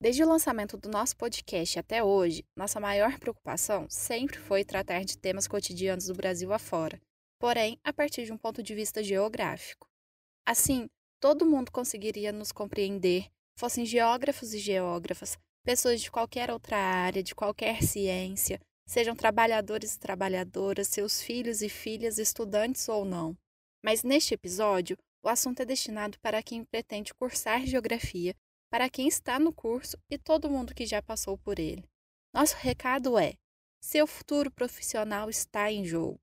[0.00, 5.18] Desde o lançamento do nosso podcast até hoje, nossa maior preocupação sempre foi tratar de
[5.18, 6.98] temas cotidianos do Brasil afora,
[7.38, 9.86] porém a partir de um ponto de vista geográfico.
[10.46, 10.86] Assim,
[11.20, 13.26] todo mundo conseguiria nos compreender,
[13.58, 18.58] fossem geógrafos e geógrafas, pessoas de qualquer outra área, de qualquer ciência,
[18.88, 23.36] sejam trabalhadores e trabalhadoras, seus filhos e filhas, estudantes ou não.
[23.86, 28.34] Mas neste episódio, o assunto é destinado para quem pretende cursar geografia,
[28.68, 31.84] para quem está no curso e todo mundo que já passou por ele.
[32.34, 33.34] Nosso recado é:
[33.80, 36.18] seu futuro profissional está em jogo.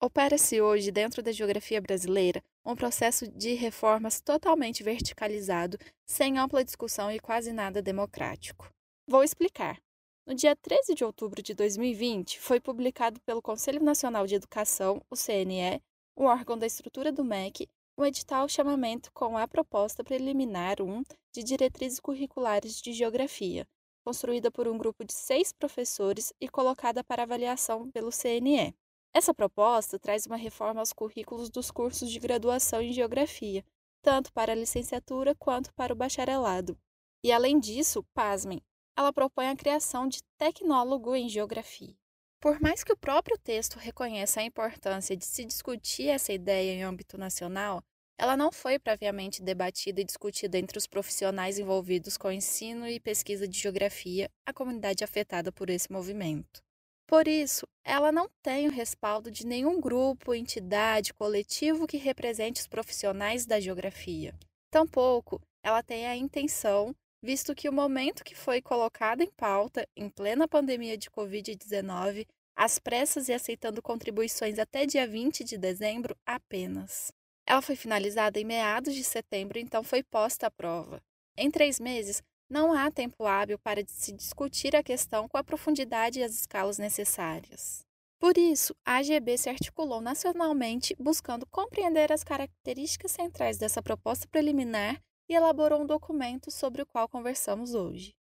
[0.00, 7.10] Opera-se hoje, dentro da geografia brasileira, um processo de reformas totalmente verticalizado, sem ampla discussão
[7.10, 8.72] e quase nada democrático.
[9.08, 9.82] Vou explicar.
[10.24, 15.16] No dia 13 de outubro de 2020, foi publicado pelo Conselho Nacional de Educação, o
[15.16, 15.82] CNE,
[16.18, 21.44] o órgão da estrutura do MEC, um edital chamamento com a proposta preliminar 1 de
[21.44, 23.64] diretrizes curriculares de geografia,
[24.04, 28.74] construída por um grupo de seis professores e colocada para avaliação pelo CNE.
[29.14, 33.64] Essa proposta traz uma reforma aos currículos dos cursos de graduação em geografia,
[34.02, 36.76] tanto para a licenciatura quanto para o bacharelado.
[37.22, 38.60] E além disso, pasmem,
[38.96, 41.94] ela propõe a criação de tecnólogo em geografia.
[42.40, 46.82] Por mais que o próprio texto reconheça a importância de se discutir essa ideia em
[46.84, 47.82] âmbito nacional,
[48.16, 53.46] ela não foi previamente debatida e discutida entre os profissionais envolvidos com ensino e pesquisa
[53.46, 56.62] de geografia, a comunidade afetada por esse movimento.
[57.06, 62.66] Por isso, ela não tem o respaldo de nenhum grupo, entidade, coletivo que represente os
[62.66, 64.34] profissionais da geografia.
[64.70, 70.08] Tampouco ela tem a intenção visto que o momento que foi colocado em pauta, em
[70.08, 77.12] plena pandemia de Covid-19, às pressas e aceitando contribuições até dia 20 de dezembro apenas.
[77.46, 81.00] Ela foi finalizada em meados de setembro, então foi posta à prova.
[81.36, 86.18] Em três meses, não há tempo hábil para se discutir a questão com a profundidade
[86.18, 87.86] e as escalas necessárias.
[88.18, 95.00] Por isso, a AGB se articulou nacionalmente buscando compreender as características centrais dessa proposta preliminar
[95.28, 98.14] e elaborou um documento sobre o qual conversamos hoje.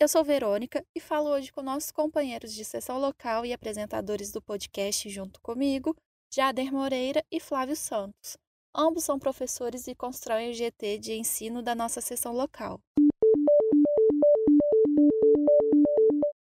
[0.00, 4.42] Eu sou Verônica e falo hoje com nossos companheiros de sessão local e apresentadores do
[4.42, 5.96] podcast junto comigo,
[6.32, 8.36] Jader Moreira e Flávio Santos.
[8.74, 12.80] Ambos são professores e constroem o GT de ensino da nossa sessão local.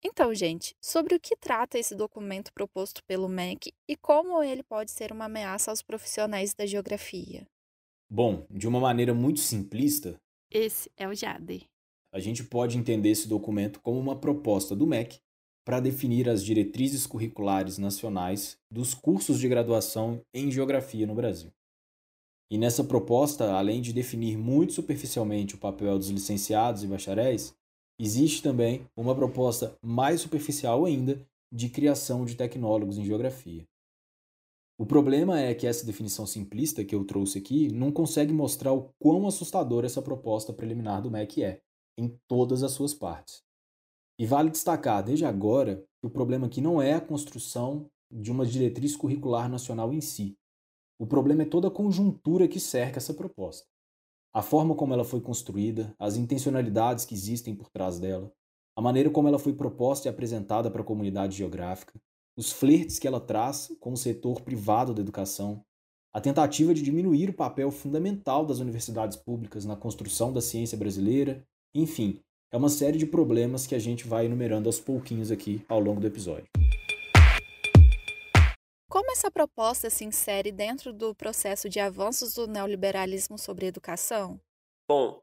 [0.03, 4.91] Então, gente, sobre o que trata esse documento proposto pelo MEC e como ele pode
[4.91, 7.47] ser uma ameaça aos profissionais da geografia?
[8.11, 10.19] Bom, de uma maneira muito simplista,
[10.51, 11.63] esse é o Jader.
[12.13, 15.21] A gente pode entender esse documento como uma proposta do MEC
[15.65, 21.53] para definir as diretrizes curriculares nacionais dos cursos de graduação em geografia no Brasil.
[22.51, 27.55] E nessa proposta, além de definir muito superficialmente o papel dos licenciados e bacharéis,
[28.03, 31.21] Existe também uma proposta mais superficial ainda
[31.53, 33.69] de criação de tecnólogos em geografia.
[34.79, 38.91] O problema é que essa definição simplista que eu trouxe aqui não consegue mostrar o
[38.99, 41.61] quão assustadora essa proposta preliminar do MEC é,
[41.99, 43.43] em todas as suas partes.
[44.19, 48.47] E vale destacar desde agora que o problema aqui não é a construção de uma
[48.47, 50.39] diretriz curricular nacional em si.
[50.99, 53.69] O problema é toda a conjuntura que cerca essa proposta
[54.33, 58.33] a forma como ela foi construída, as intencionalidades que existem por trás dela,
[58.77, 62.01] a maneira como ela foi proposta e apresentada para a comunidade geográfica,
[62.37, 65.65] os flertes que ela traz com o setor privado da educação,
[66.13, 71.45] a tentativa de diminuir o papel fundamental das universidades públicas na construção da ciência brasileira,
[71.75, 72.21] enfim,
[72.53, 76.01] é uma série de problemas que a gente vai enumerando aos pouquinhos aqui ao longo
[76.01, 76.60] do episódio.
[78.91, 84.41] Como essa proposta se insere dentro do processo de avanços do neoliberalismo sobre educação?
[84.89, 85.23] Bom,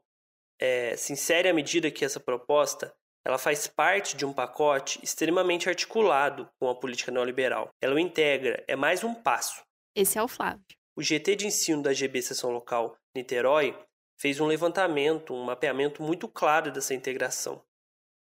[0.58, 2.90] é, se insere à medida que essa proposta
[3.22, 7.68] ela faz parte de um pacote extremamente articulado com a política neoliberal.
[7.78, 9.62] Ela o integra, é mais um passo.
[9.94, 10.64] Esse é o Flávio.
[10.96, 13.78] O GT de ensino da GB Seção Local Niterói
[14.18, 17.62] fez um levantamento, um mapeamento muito claro dessa integração.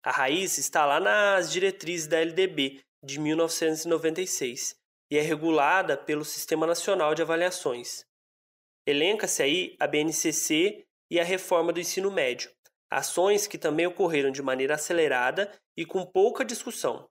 [0.05, 4.80] A raiz está lá nas diretrizes da LDB de 1996
[5.11, 8.05] e é regulada pelo Sistema Nacional de Avaliações.
[8.87, 12.51] Elenca-se aí a BNCC e a reforma do ensino médio,
[12.89, 17.09] ações que também ocorreram de maneira acelerada e com pouca discussão,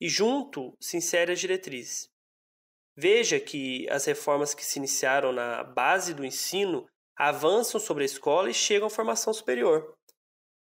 [0.00, 2.08] e junto se insere as diretrizes.
[2.96, 6.86] Veja que as reformas que se iniciaram na base do ensino
[7.16, 9.94] avançam sobre a escola e chegam à formação superior.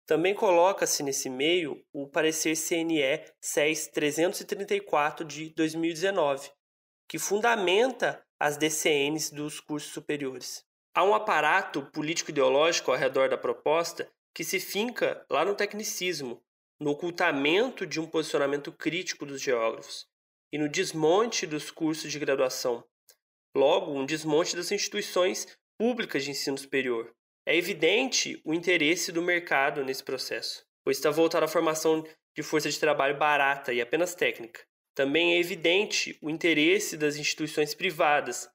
[0.07, 6.51] Também coloca-se nesse meio o parecer CNE 6334 de 2019,
[7.09, 10.65] que fundamenta as DCNs dos cursos superiores.
[10.95, 16.43] Há um aparato político-ideológico ao redor da proposta que se finca lá no tecnicismo,
[16.81, 20.07] no ocultamento de um posicionamento crítico dos geógrafos
[20.53, 22.85] e no desmonte dos cursos de graduação.
[23.57, 25.47] Logo, um desmonte das instituições
[25.79, 27.15] públicas de ensino superior.
[27.47, 32.05] É evidente o interesse do mercado nesse processo, pois está voltado à formação
[32.37, 34.61] de força de trabalho barata e apenas técnica.
[34.95, 38.49] Também é evidente o interesse das instituições privadas,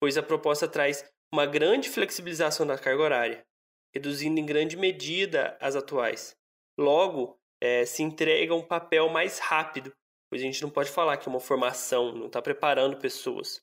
[0.00, 3.46] pois a proposta traz uma grande flexibilização da carga horária,
[3.94, 6.36] reduzindo em grande medida as atuais.
[6.78, 9.92] Logo, é, se entrega um papel mais rápido,
[10.28, 13.62] pois a gente não pode falar que é uma formação, não está preparando pessoas.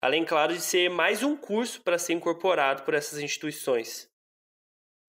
[0.00, 4.08] Além, claro, de ser mais um curso para ser incorporado por essas instituições.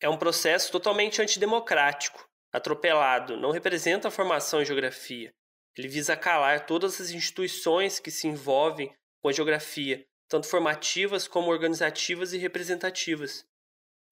[0.01, 5.33] É um processo totalmente antidemocrático, atropelado, não representa a formação em geografia.
[5.79, 11.49] Ele visa calar todas as instituições que se envolvem com a geografia, tanto formativas como
[11.49, 13.45] organizativas e representativas,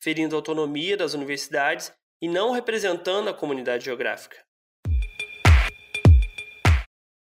[0.02, 1.92] ferindo a autonomia das universidades
[2.22, 4.42] e não representando a comunidade geográfica.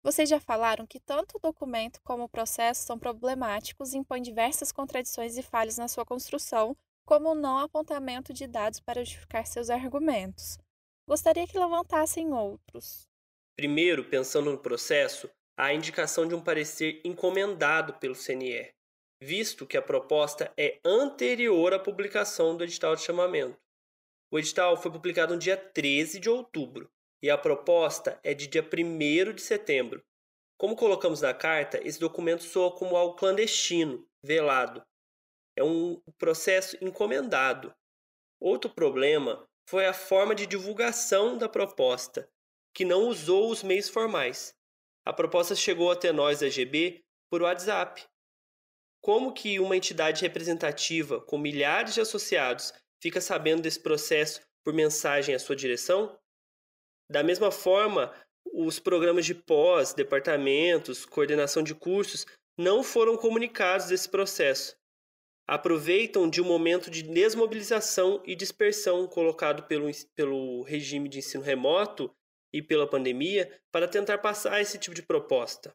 [0.03, 4.73] Vocês já falaram que tanto o documento como o processo são problemáticos e impõem diversas
[4.73, 9.71] contradições e falhas na sua construção, como o não apontamento de dados para justificar seus
[9.71, 10.59] argumentos.
[11.07, 13.12] Gostaria que levantassem outros.
[13.57, 18.73] Primeiro, pensando no processo, há a indicação de um parecer encomendado pelo CNE,
[19.23, 23.59] visto que a proposta é anterior à publicação do edital de chamamento.
[24.33, 26.91] O edital foi publicado no dia 13 de outubro
[27.23, 30.03] e a proposta é de dia 1 de setembro.
[30.59, 34.83] Como colocamos na carta, esse documento soa como algo clandestino, velado.
[35.57, 37.75] É um processo encomendado.
[38.41, 42.29] Outro problema foi a forma de divulgação da proposta,
[42.75, 44.55] que não usou os meios formais.
[45.05, 48.05] A proposta chegou até nós da GB por WhatsApp.
[49.01, 55.35] Como que uma entidade representativa com milhares de associados fica sabendo desse processo por mensagem
[55.35, 56.17] à sua direção?
[57.11, 58.15] Da mesma forma,
[58.53, 62.27] os programas de pós, departamentos, coordenação de cursos
[62.57, 64.77] não foram comunicados desse processo.
[65.49, 72.15] Aproveitam de um momento de desmobilização e dispersão colocado pelo, pelo regime de ensino remoto
[72.53, 75.75] e pela pandemia para tentar passar esse tipo de proposta.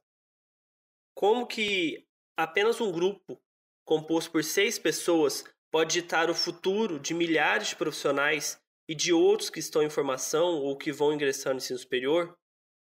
[1.15, 2.05] Como que
[2.37, 3.41] apenas um grupo,
[3.85, 9.49] composto por seis pessoas, pode ditar o futuro de milhares de profissionais e de outros
[9.49, 12.37] que estão em formação ou que vão ingressar no ensino superior?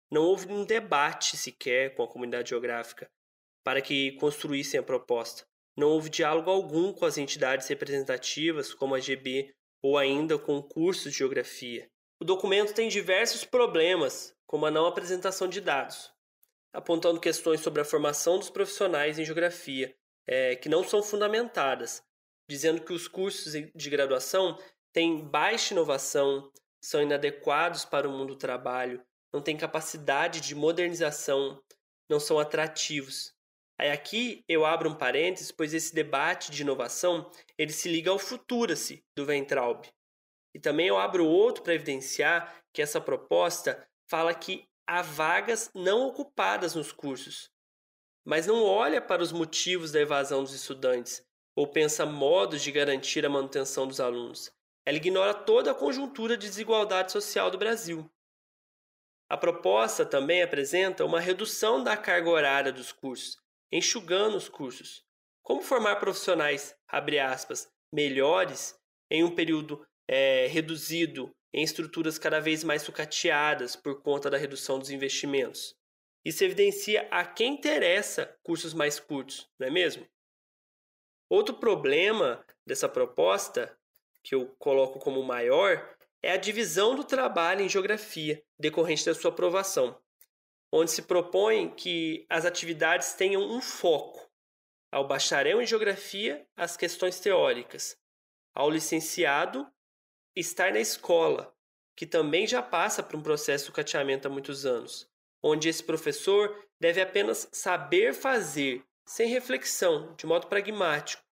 [0.09, 3.09] Não houve um debate sequer com a comunidade geográfica
[3.63, 5.45] para que construíssem a proposta.
[5.77, 9.53] Não houve diálogo algum com as entidades representativas, como a GB,
[9.83, 11.89] ou ainda com cursos de geografia.
[12.21, 16.13] O documento tem diversos problemas, como a não apresentação de dados,
[16.71, 19.91] apontando questões sobre a formação dos profissionais em geografia,
[20.27, 22.03] é, que não são fundamentadas,
[22.47, 24.55] dizendo que os cursos de graduação
[24.93, 29.03] têm baixa inovação, são inadequados para o mundo do trabalho,
[29.33, 31.59] não têm capacidade de modernização,
[32.07, 33.33] não são atrativos.
[33.79, 38.19] Aí aqui eu abro um parênteses, pois esse debate de inovação ele se liga ao
[38.19, 39.87] Futura-se do Ventraub.
[40.53, 46.07] E também eu abro outro para evidenciar que essa proposta fala que há vagas não
[46.07, 47.49] ocupadas nos cursos,
[48.25, 51.25] mas não olha para os motivos da evasão dos estudantes
[51.55, 54.51] ou pensa modos de garantir a manutenção dos alunos.
[54.85, 58.09] Ela ignora toda a conjuntura de desigualdade social do Brasil.
[59.29, 63.37] A proposta também apresenta uma redução da carga horária dos cursos,
[63.71, 65.05] enxugando os cursos.
[65.41, 68.75] Como formar profissionais, aspas, melhores
[69.09, 74.77] em um período é, reduzido em estruturas cada vez mais sucateadas por conta da redução
[74.77, 75.73] dos investimentos.
[76.23, 80.05] Isso evidencia a quem interessa cursos mais curtos, não é mesmo?
[81.29, 83.75] Outro problema dessa proposta,
[84.21, 89.31] que eu coloco como maior, é a divisão do trabalho em geografia, decorrente da sua
[89.31, 89.97] aprovação,
[90.71, 94.29] onde se propõe que as atividades tenham um foco.
[94.91, 97.97] Ao bacharel em geografia, as questões teóricas.
[98.53, 99.65] Ao licenciado,
[100.35, 101.53] estar na escola,
[101.95, 105.09] que também já passa por um processo de cateamento há muitos anos,
[105.43, 111.23] onde esse professor deve apenas saber fazer, sem reflexão, de modo pragmático.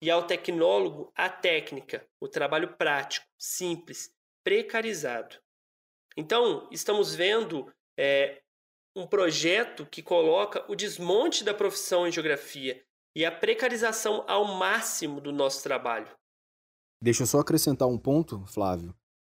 [0.00, 4.12] E ao tecnólogo, a técnica, o trabalho prático, simples,
[4.44, 5.36] precarizado.
[6.16, 8.42] Então, estamos vendo é,
[8.94, 12.84] um projeto que coloca o desmonte da profissão em geografia
[13.14, 16.08] e a precarização ao máximo do nosso trabalho.
[17.00, 18.94] Deixa eu só acrescentar um ponto, Flávio,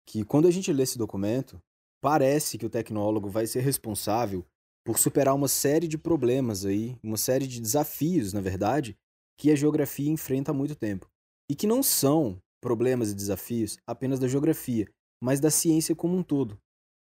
[0.07, 1.61] que quando a gente lê esse documento,
[2.01, 4.47] parece que o tecnólogo vai ser responsável
[4.85, 8.97] por superar uma série de problemas aí, uma série de desafios, na verdade,
[9.37, 11.11] que a geografia enfrenta há muito tempo.
[11.51, 14.89] E que não são problemas e desafios apenas da geografia,
[15.21, 16.59] mas da ciência como um todo.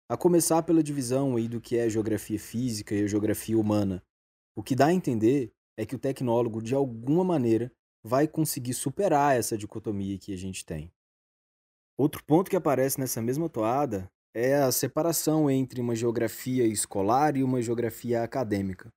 [0.09, 4.03] A começar pela divisão aí do que é a geografia física e a geografia humana.
[4.57, 7.71] O que dá a entender é que o tecnólogo, de alguma maneira,
[8.07, 10.93] vai conseguir superar essa dicotomia que a gente tem.
[11.99, 17.43] Outro ponto que aparece nessa mesma toada é a separação entre uma geografia escolar e
[17.43, 18.93] uma geografia acadêmica.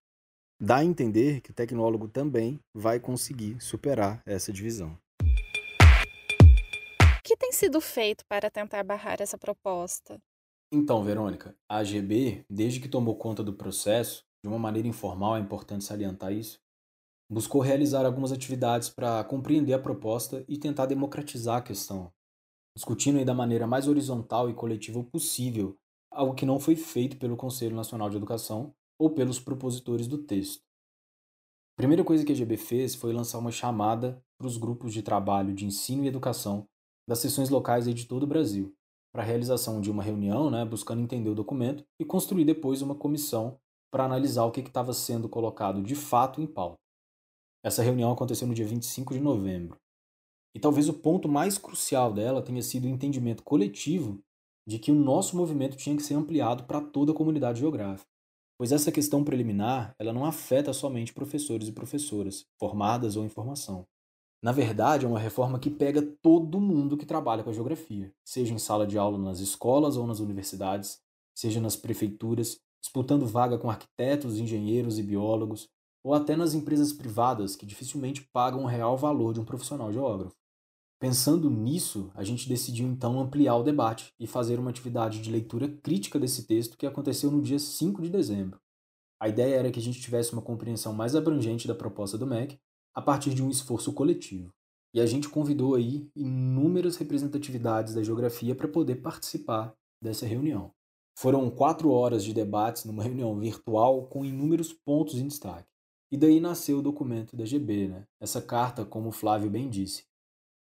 [0.61, 4.95] Dá a entender que o tecnólogo também vai conseguir superar essa divisão.
[7.01, 10.21] O que tem sido feito para tentar barrar essa proposta?
[10.71, 15.39] Então, Verônica, a AGB, desde que tomou conta do processo, de uma maneira informal, é
[15.39, 16.59] importante salientar isso,
[17.29, 22.12] buscou realizar algumas atividades para compreender a proposta e tentar democratizar a questão,
[22.75, 25.77] discutindo da maneira mais horizontal e coletiva possível,
[26.12, 30.63] algo que não foi feito pelo Conselho Nacional de Educação ou pelos propositores do texto.
[31.77, 35.03] A primeira coisa que a GB fez foi lançar uma chamada para os grupos de
[35.03, 36.67] trabalho de ensino e educação
[37.07, 38.75] das seções locais de todo o Brasil,
[39.13, 42.95] para a realização de uma reunião, né, buscando entender o documento e construir depois uma
[42.95, 43.59] comissão
[43.91, 46.77] para analisar o que estava sendo colocado de fato em pauta.
[47.63, 49.77] Essa reunião aconteceu no dia 25 de novembro.
[50.55, 54.19] E talvez o ponto mais crucial dela tenha sido o entendimento coletivo
[54.67, 58.09] de que o nosso movimento tinha que ser ampliado para toda a comunidade geográfica.
[58.57, 63.85] Pois essa questão preliminar, ela não afeta somente professores e professoras, formadas ou em formação.
[64.43, 68.53] Na verdade, é uma reforma que pega todo mundo que trabalha com a geografia, seja
[68.53, 70.99] em sala de aula nas escolas ou nas universidades,
[71.35, 75.67] seja nas prefeituras, disputando vaga com arquitetos, engenheiros e biólogos,
[76.03, 80.35] ou até nas empresas privadas que dificilmente pagam o real valor de um profissional geógrafo.
[80.99, 85.67] Pensando nisso, a gente decidiu então ampliar o debate e fazer uma atividade de leitura
[85.67, 88.59] crítica desse texto que aconteceu no dia 5 de dezembro.
[89.17, 92.59] A ideia era que a gente tivesse uma compreensão mais abrangente da proposta do MEC
[92.93, 94.53] a partir de um esforço coletivo.
[94.93, 100.71] E a gente convidou aí inúmeras representatividades da geografia para poder participar dessa reunião.
[101.17, 105.69] Foram quatro horas de debates numa reunião virtual com inúmeros pontos em destaque.
[106.11, 108.07] E daí nasceu o documento da GB, né?
[108.19, 110.05] essa carta, como o Flávio bem disse,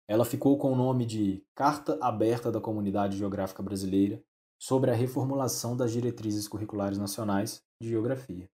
[0.07, 4.23] ela ficou com o nome de Carta Aberta da Comunidade Geográfica Brasileira
[4.59, 8.49] sobre a reformulação das diretrizes curriculares nacionais de geografia.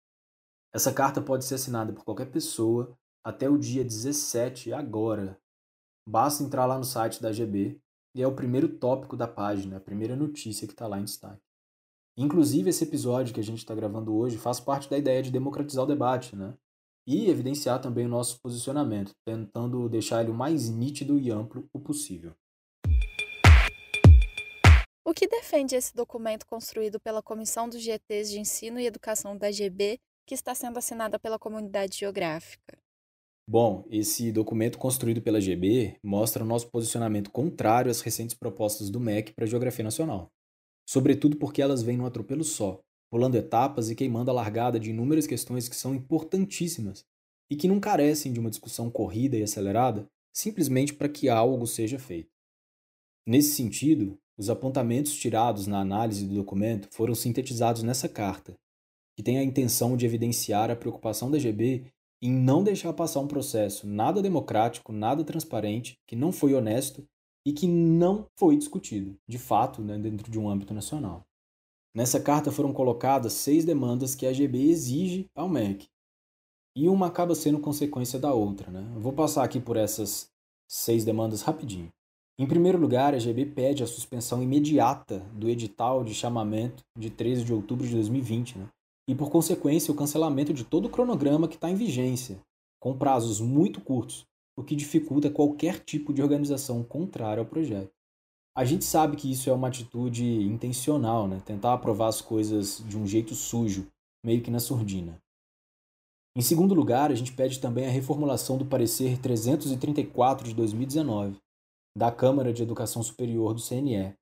[0.73, 5.39] Essa carta pode ser assinada por qualquer pessoa até o dia 17, agora.
[6.05, 7.79] Basta entrar lá no site da GB
[8.15, 11.41] e é o primeiro tópico da página, a primeira notícia que está lá em destaque.
[12.17, 15.83] Inclusive, esse episódio que a gente está gravando hoje faz parte da ideia de democratizar
[15.83, 16.55] o debate, né?
[17.05, 21.79] E evidenciar também o nosso posicionamento, tentando deixar ele o mais nítido e amplo o
[21.79, 22.33] possível.
[25.05, 29.51] O que defende esse documento construído pela Comissão dos GTs de Ensino e Educação da
[29.51, 32.77] GB, que está sendo assinada pela comunidade geográfica?
[33.48, 39.01] Bom, esse documento construído pela GB mostra o nosso posicionamento contrário às recentes propostas do
[39.01, 40.31] MEC para a Geografia Nacional.
[40.89, 42.79] Sobretudo porque elas vêm num atropelo só,
[43.13, 47.05] pulando etapas e queimando a largada de inúmeras questões que são importantíssimas
[47.48, 52.00] e que não carecem de uma discussão corrida e acelerada simplesmente para que algo seja
[52.00, 52.32] feito.
[53.24, 58.58] Nesse sentido, os apontamentos tirados na análise do documento foram sintetizados nessa carta,
[59.15, 61.86] que tem a intenção de evidenciar a preocupação da GB
[62.20, 67.08] em não deixar passar um processo nada democrático, nada transparente, que não foi honesto
[67.46, 71.27] e que não foi discutido, de fato, né, dentro de um âmbito nacional.
[71.95, 75.88] Nessa carta foram colocadas seis demandas que a GB exige ao MEC.
[76.75, 78.71] E uma acaba sendo consequência da outra.
[78.71, 78.83] Né?
[78.97, 80.27] Vou passar aqui por essas
[80.67, 81.91] seis demandas rapidinho.
[82.39, 87.43] Em primeiro lugar, a GB pede a suspensão imediata do edital de chamamento de 13
[87.43, 88.67] de outubro de 2020, né?
[89.07, 92.41] e, por consequência, o cancelamento de todo o cronograma que está em vigência,
[92.79, 94.25] com prazos muito curtos,
[94.57, 97.91] o que dificulta qualquer tipo de organização contrária ao projeto.
[98.55, 101.41] A gente sabe que isso é uma atitude intencional, né?
[101.43, 103.88] Tentar aprovar as coisas de um jeito sujo,
[104.24, 105.17] meio que na surdina.
[106.36, 111.38] Em segundo lugar, a gente pede também a reformulação do parecer 334 de 2019,
[111.98, 114.15] da Câmara de Educação Superior do CNE,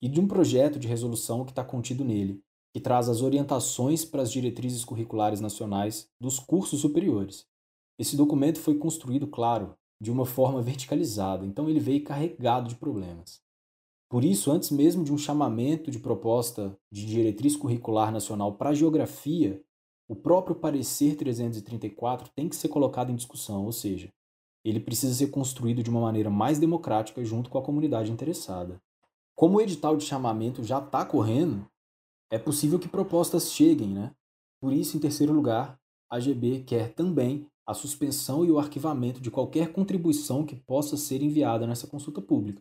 [0.00, 2.40] e de um projeto de resolução que está contido nele,
[2.72, 7.46] que traz as orientações para as diretrizes curriculares nacionais dos cursos superiores.
[7.98, 13.40] Esse documento foi construído, claro, de uma forma verticalizada, então ele veio carregado de problemas.
[14.12, 18.74] Por isso, antes mesmo de um chamamento de proposta de diretriz curricular nacional para a
[18.74, 19.64] geografia,
[20.06, 24.12] o próprio parecer 334 tem que ser colocado em discussão, ou seja,
[24.62, 28.78] ele precisa ser construído de uma maneira mais democrática junto com a comunidade interessada.
[29.34, 31.66] Como o edital de chamamento já está correndo,
[32.30, 34.14] é possível que propostas cheguem, né?
[34.60, 39.30] Por isso, em terceiro lugar, a GB quer também a suspensão e o arquivamento de
[39.30, 42.60] qualquer contribuição que possa ser enviada nessa consulta pública,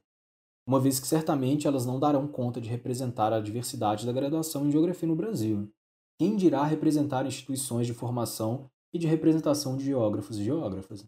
[0.68, 4.72] uma vez que certamente elas não darão conta de representar a diversidade da graduação em
[4.72, 5.72] geografia no Brasil.
[6.20, 11.06] Quem dirá representar instituições de formação e de representação de geógrafos e geógrafas?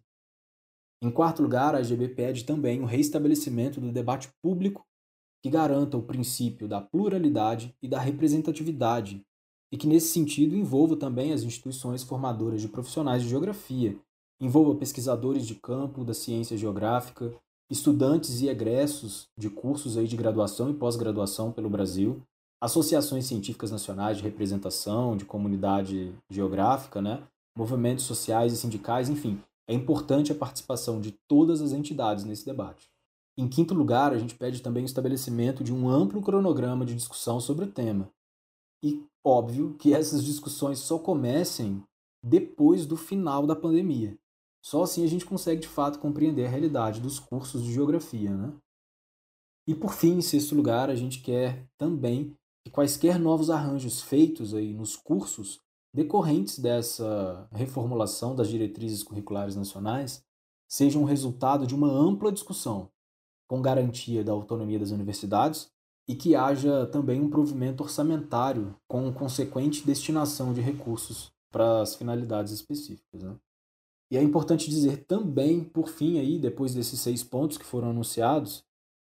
[1.03, 4.86] Em quarto lugar, a AGB pede também o reestabelecimento do debate público
[5.43, 9.22] que garanta o princípio da pluralidade e da representatividade
[9.69, 14.00] e que, nesse sentido, envolva também as instituições formadoras de profissionais de geografia,
[14.39, 17.36] envolva pesquisadores de campo da ciência geográfica,
[17.70, 22.22] estudantes e egressos de cursos aí de graduação e pós-graduação pelo Brasil,
[22.62, 27.24] associações científicas nacionais de representação, de comunidade geográfica, né?
[27.58, 32.89] movimentos sociais e sindicais, enfim, é importante a participação de todas as entidades nesse debate.
[33.38, 37.39] Em quinto lugar, a gente pede também o estabelecimento de um amplo cronograma de discussão
[37.39, 38.10] sobre o tema.
[38.84, 41.82] E óbvio que essas discussões só comecem
[42.24, 44.17] depois do final da pandemia.
[44.63, 48.53] Só assim a gente consegue de fato compreender a realidade dos cursos de geografia, né?
[49.67, 52.34] E por fim, em sexto lugar, a gente quer também
[52.65, 55.60] que quaisquer novos arranjos feitos aí nos cursos
[55.93, 60.24] decorrentes dessa reformulação das diretrizes curriculares nacionais
[60.67, 62.89] sejam resultado de uma ampla discussão,
[63.48, 65.70] com garantia da autonomia das universidades
[66.08, 72.51] e que haja também um provimento orçamentário com consequente destinação de recursos para as finalidades
[72.51, 73.22] específicas.
[73.22, 73.36] Né?
[74.13, 78.63] E é importante dizer também, por fim, aí, depois desses seis pontos que foram anunciados,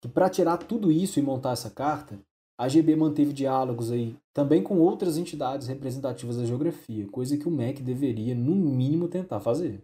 [0.02, 2.18] que para tirar tudo isso e montar essa carta,
[2.58, 7.52] a GB manteve diálogos aí também com outras entidades representativas da geografia, coisa que o
[7.52, 9.84] MEC deveria, no mínimo, tentar fazer.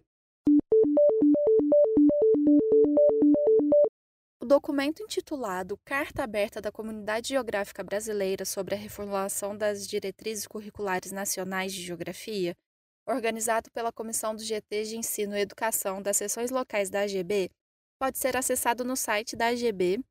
[4.40, 11.12] O documento intitulado Carta Aberta da Comunidade Geográfica Brasileira sobre a Reformulação das Diretrizes Curriculares
[11.12, 12.56] Nacionais de Geografia,
[13.06, 17.50] organizado pela Comissão do GT de Ensino e Educação das Seções Locais da AGB,
[17.98, 20.02] pode ser acessado no site da AGB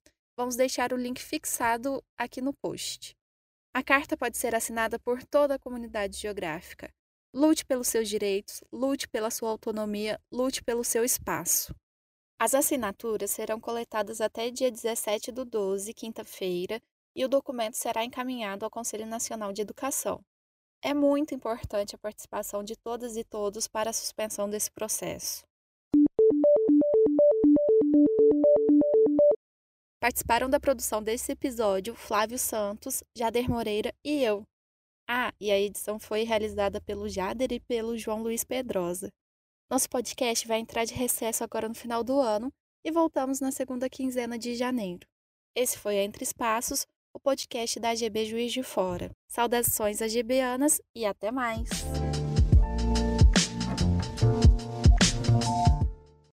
[0.41, 3.15] Vamos deixar o link fixado aqui no post.
[3.73, 6.89] A carta pode ser assinada por toda a comunidade geográfica.
[7.33, 11.75] Lute pelos seus direitos, lute pela sua autonomia, lute pelo seu espaço.
[12.39, 16.81] As assinaturas serão coletadas até dia 17 do 12, quinta-feira,
[17.15, 20.23] e o documento será encaminhado ao Conselho Nacional de Educação.
[20.83, 25.45] É muito importante a participação de todas e todos para a suspensão desse processo.
[29.99, 34.43] Participaram da produção desse episódio Flávio Santos, Jader Moreira e eu.
[35.07, 39.11] Ah, e a edição foi realizada pelo Jader e pelo João Luiz Pedrosa.
[39.69, 42.51] Nosso podcast vai entrar de recesso agora no final do ano
[42.83, 45.07] e voltamos na segunda quinzena de janeiro.
[45.55, 49.11] Esse foi Entre Espaços, o podcast da AGB Juiz de Fora.
[49.27, 51.69] Saudações AGBanas e até mais!